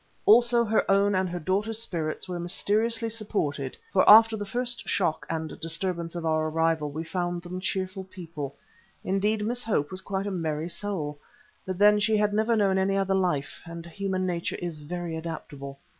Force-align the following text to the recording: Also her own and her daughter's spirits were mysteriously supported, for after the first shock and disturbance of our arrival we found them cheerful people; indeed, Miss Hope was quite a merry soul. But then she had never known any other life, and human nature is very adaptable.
Also 0.25 0.65
her 0.65 0.89
own 0.89 1.13
and 1.13 1.29
her 1.29 1.37
daughter's 1.39 1.77
spirits 1.77 2.27
were 2.27 2.39
mysteriously 2.39 3.07
supported, 3.07 3.77
for 3.93 4.03
after 4.09 4.35
the 4.35 4.47
first 4.47 4.87
shock 4.89 5.27
and 5.29 5.59
disturbance 5.59 6.15
of 6.15 6.25
our 6.25 6.47
arrival 6.49 6.89
we 6.89 7.03
found 7.03 7.43
them 7.43 7.59
cheerful 7.61 8.03
people; 8.05 8.55
indeed, 9.03 9.45
Miss 9.45 9.63
Hope 9.63 9.91
was 9.91 10.01
quite 10.01 10.25
a 10.25 10.31
merry 10.31 10.69
soul. 10.69 11.19
But 11.67 11.77
then 11.77 11.99
she 11.99 12.17
had 12.17 12.33
never 12.33 12.55
known 12.55 12.79
any 12.79 12.97
other 12.97 13.13
life, 13.13 13.61
and 13.65 13.85
human 13.85 14.25
nature 14.25 14.57
is 14.59 14.79
very 14.79 15.15
adaptable. 15.15 15.77